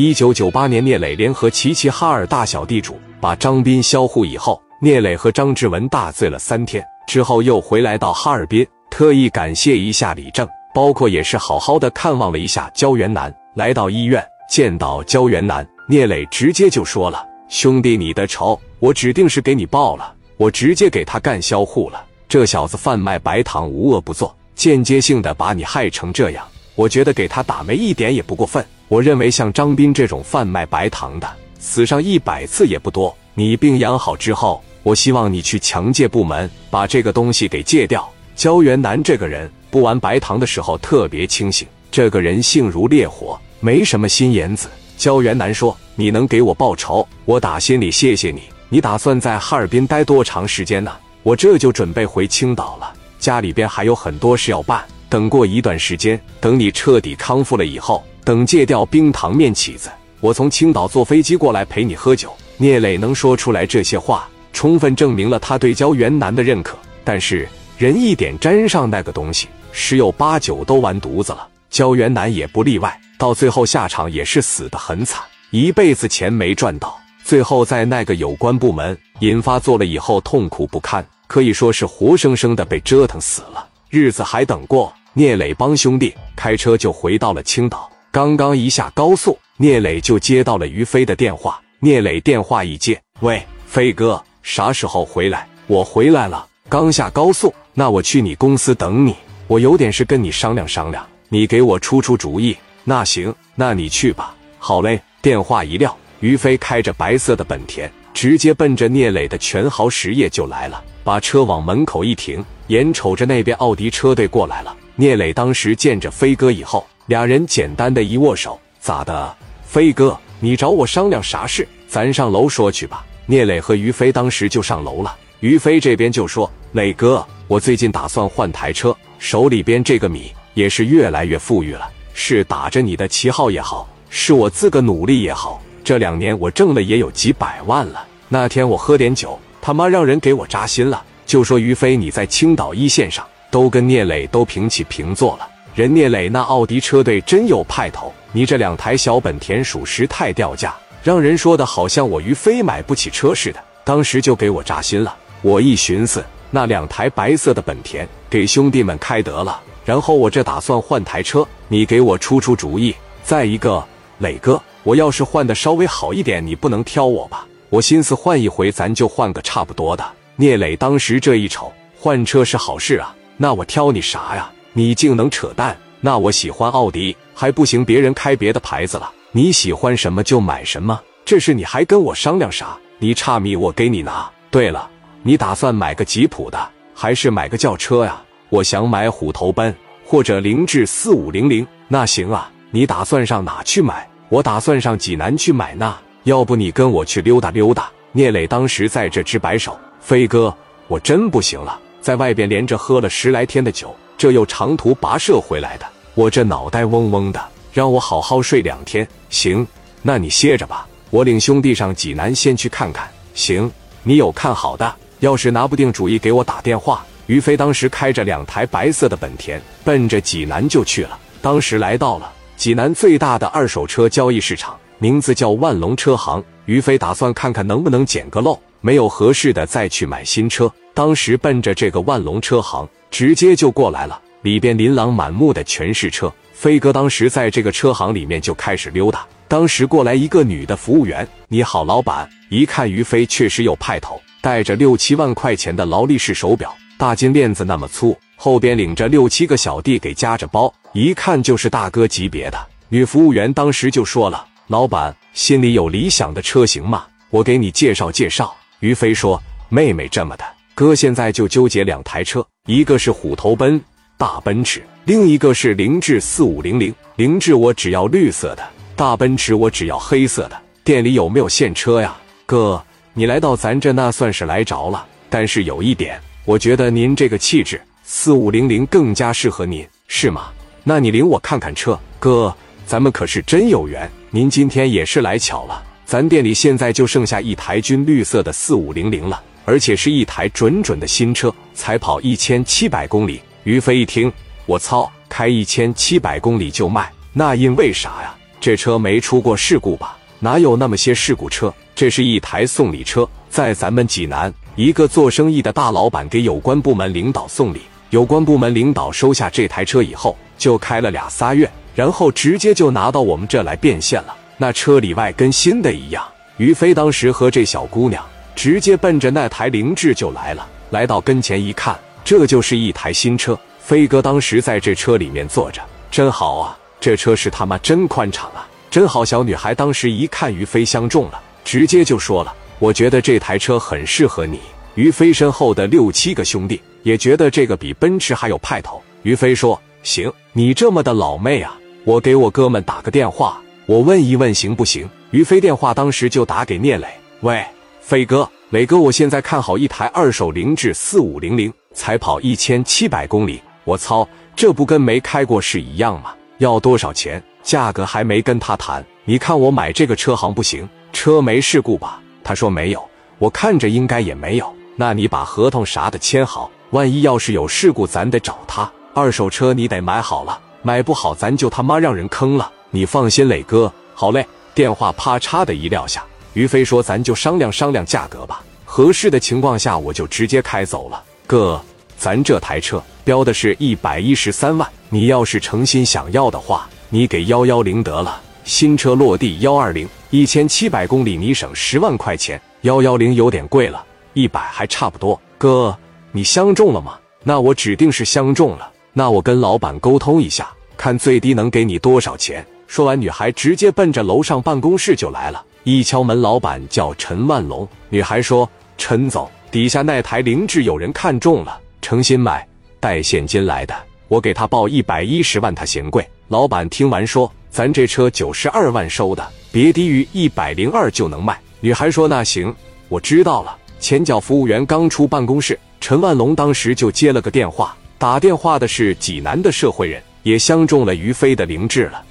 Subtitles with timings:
[0.00, 13.34] 一九九八年，聂磊联合齐齐哈尔大小地主把张斌销户以后，聂磊和张志文大醉了三天，之后又回来到哈尔滨，特意感谢一下李正，包括也是好好的看望了一下焦元南。
[13.56, 22.00] 来到医院见到焦元南，聂磊直接就说了：“兄弟，你的仇我指定是给你报了，我直接给他干销户了。
[22.28, 26.46] 这小子贩卖白糖，无恶不作，间接性的把你害成这样。”
[26.76, 28.64] 我觉得给他打没一点也不过分。
[28.88, 33.14] 我认为像张斌这种贩卖白糖的，死上一百次也不多。
[33.34, 38.08] 你病养好之后，我希望你去强戒部门把这个东西给戒掉。
[38.34, 44.68] 焦元南这个人不玩白糖的时候特别清醒，这个人性如烈火，没什么心眼子。
[44.96, 48.42] 焦元南说：“你能给我报仇，我打心里谢谢你。
[48.70, 50.90] 你打算在哈尔滨待多长时间呢？
[51.22, 59.88] 我这就准备回青岛了，家里边还有很多事要办。”等过一段时间，等你彻底康复了以后，等戒掉冰糖面起子，
[60.20, 62.30] 我从青岛坐飞机过来陪你喝酒。
[62.58, 66.76] 聂磊能说出来这些话，充分证明了他对焦元南的认可。
[67.02, 71.48] 但是人一点沾上那个东西，十有八九都完犊子了。
[71.70, 83.66] 焦元南也不例外，到最后下场也是死得很惨，一辈子钱没赚到，最后在那个有关部门引发做了以后，痛苦不堪，可以说是活生生的被折腾死了。
[83.88, 84.92] 日子还等过。
[85.14, 87.90] 聂磊帮兄弟开车就回到了青岛。
[88.10, 91.60] 刚刚一下高速，聂磊就接到了于飞的电话。
[91.80, 95.46] 聂磊电话一接：“喂，飞哥，啥时候回来？
[95.66, 97.52] 我回来了，刚下高速。
[97.74, 99.14] 那我去你公司等你。
[99.46, 102.56] 我有点事跟你商量商量，你给我出出主意。
[102.82, 104.34] 那行，那你去吧。
[104.58, 114.74] 好嘞。”电话一撂，于飞开着白色的本田，直接奔着聂磊的全豪实业就来了，把车往门口一停，眼瞅着那边奥迪车队过来了。
[114.94, 119.34] 聂磊当时见着飞哥以后，俩人简单的一握手，咋的？
[119.62, 121.66] 飞哥，你找我商量啥事？
[121.88, 123.02] 咱上楼说去吧。
[123.24, 125.16] 聂磊和于飞当时就上楼了。
[125.40, 131.90] 于飞这边就说：“磊哥，我最近打算换台车，手里边这个米也是越来越富裕了。
[132.12, 138.06] 是打着你的旗号也好，是我自个努力也好，这两年我挣了也有几百万了。
[138.28, 150.74] 那天我喝点酒，他妈让人给我扎心了，就说于飞你在青岛一线上。”都跟聂磊都平起平坐了，人聂磊那奥迪车队真有派头，你这两台小本田属实太掉价，
[151.04, 155.14] 让人说的好像我于飞买不起车似的，当时就给我扎心了。
[155.40, 162.92] 我一寻思，那两台白色的本田给兄弟们开得了，然后我这打算换台车，你给我出出主意。
[163.22, 163.80] 再一个，
[164.18, 167.46] 磊哥，我要是换的稍微好一点，你不能挑我吧？
[167.68, 170.04] 我心思换一回，咱就换个差不多的。
[170.34, 173.14] 聂磊当时这一瞅，换车是好事啊。
[173.36, 174.50] 那我挑你啥呀？
[174.78, 175.76] 你竟能扯淡！
[176.00, 179.10] 那我喜欢奥迪还不行，别人开别的牌子了。
[179.32, 182.78] 你喜欢什么就买什么，这事你还跟我商量啥？
[183.00, 184.30] 你差米我给你拿。
[184.52, 184.88] 对了，
[185.24, 188.22] 你打算买个吉普的，还是买个轿车呀？
[188.50, 189.74] 我想买虎头奔
[190.06, 191.66] 或者凌志四五零零。
[191.88, 194.08] 那行啊，你打算上哪去买？
[194.28, 195.96] 我打算上济南去买呢。
[196.22, 197.90] 要不你跟我去溜达溜达？
[198.12, 200.56] 聂磊当时在这直摆手：“飞哥，
[200.86, 209.06] 我真不行了。”在外边连着喝了十来天的酒，这又长途跋涉回来的，我这脑袋嗡嗡的，让我好好睡两天。
[209.28, 209.66] 行，
[210.00, 213.06] 那你歇着吧，我领兄弟上济南先去看看。
[213.34, 213.70] 行，
[214.02, 217.04] 你有看好的，要是拿不定主意，给我打电话。
[217.26, 221.18] 于飞当时开着两台白色的本田，奔着济南就去了。
[221.42, 226.42] 当时来到了济南最大的二手车交易市场，名字叫万隆车行。
[226.64, 230.72] 于飞打算看看能不能捡个漏，没有合适的再去买新车。
[230.98, 234.20] 当时奔着这个万隆车行，直接就过来了。
[234.42, 236.28] 里边琳琅满目的全是车。
[236.52, 239.24] 飞哥当时在这个车行里面就开始溜达。
[239.46, 252.58] 当时过来一个女的服务员：“你好，老板。”一看于飞确实有派头，戴着六七万块钱的劳力士手表，大金链子那么粗，后边领着六七个小弟给夹着包，一看就是大哥级别的。
[252.88, 257.06] 女服务员当时就说了：“老板，心里有理想的车型吗？
[257.30, 259.40] 我给你介绍介绍。”于飞说
[259.70, 260.44] ：“妹妹这么的。”
[260.78, 263.80] 哥现在就纠结两台车，一个是虎头奔
[264.16, 266.94] 大奔驰，另一个是凌志四五零零。
[267.16, 268.62] 凌志我只要绿色的，
[268.94, 270.56] 大奔驰我只要黑色的。
[270.84, 272.16] 店里有没有现车呀？
[272.46, 272.80] 哥，
[273.12, 275.04] 你来到咱这那算是来着了。
[275.28, 280.50] 但是有一点，我觉得您这个气质，四五零零更加适合您，是吗？
[280.84, 282.54] 那你领我看看车，哥，
[282.86, 284.08] 咱们可是真有缘。
[284.30, 289.42] 您今天也是来巧了，咱店里现在就剩下一台军绿色的四五零零了。
[289.68, 293.38] 而且是一台准准的新车，才跑一千七百公里。
[293.64, 294.32] 于飞一听，
[294.64, 298.34] 我操，开一千七百公里就卖，那因为啥呀？
[298.58, 300.16] 这车没出过事故吧？
[300.38, 301.70] 哪有那么些事故车？
[301.94, 307.82] 这是一台送礼车，在咱们济南，一个做生意的大老板给有关部门领导送礼。
[308.08, 314.34] 有关部门领导收下这台车以后，就开了俩仨月，然后直接就拿到我们这来变现了。
[314.56, 316.24] 那车里外跟新的一样。
[316.56, 318.24] 于飞当时和这小姑娘
[318.58, 323.56] 直接奔着那台凌志就来了，来到跟前一看，这就是一台新车。
[323.78, 326.76] 飞哥当时在这车里面坐着，真好啊！
[326.98, 329.24] 这车是他妈真宽敞啊，真好。
[329.24, 334.58] 小女孩当时一看于飞相中了，直接就说了：“我觉得这台车很适合你。”
[334.96, 339.00] 于飞身后的六七个兄弟也觉得这个比奔驰还有派头。
[339.22, 347.06] 于飞说：“行，你这么的老妹啊，我给我哥们打个电话，我问一问行不行？”于飞电话当时就打给聂磊
[347.42, 347.64] ：“喂，
[348.08, 354.26] 飞哥，磊哥，我现在看好一台二手凌志四五零零，才跑一千七百公里，我操，
[354.56, 356.34] 这不跟没开过是一样吗？
[356.56, 357.42] 要多少钱？
[357.62, 360.88] 价格还没跟他谈，你看我买这个车行不行？
[361.12, 368.90] 车没事故吧？”他说：“没有，我看着应该也没有。”那你把合同啥的签好，万一要是有事故，咱得找他。
[369.12, 372.72] 二手车你得买好了，买不好咱就他妈让人坑了。
[372.88, 373.92] 你放心，磊哥。
[374.14, 376.24] 好嘞，电话啪嚓的一撂下。
[376.54, 381.22] 于飞说：“咱就商量商量价格吧，合适的情况下我就直接开走了。
[381.46, 381.80] 哥，
[382.16, 388.40] 咱这台车标的是一百一十三万，你要是诚心想要的话，你给幺幺零得了。
[388.64, 394.04] 新车落地幺二零，一千七百公里你省十万块钱，幺幺零有点贵了。”
[394.34, 395.96] 一百还差不多，哥，
[396.30, 397.18] 你相中了吗？
[397.42, 398.90] 那我指定是相中了。
[399.12, 402.64] 那我跟老板沟通一下，看最低能给你多少钱。
[402.86, 405.64] 说完，女孩直接奔着楼上办公室就来了。
[405.90, 407.88] 一敲门，老板叫陈万龙。
[408.10, 408.68] 女孩说
[408.98, 412.68] ：“陈总，底下那台凌志有人看中了，诚心买，
[413.00, 413.94] 带现金来的，
[414.28, 422.74] 我给他报一百一十万，他嫌贵。”老板听完说：“咱这车九十二万收的，别低于一百零二就能卖。”女孩说：“那行，
[423.08, 427.96] 我知道了。”前脚服务员刚出办公室，陈万龙当时就接了个电话。
[428.18, 432.22] 打电话的是济南的社会人，也相中了于飞的凌志了。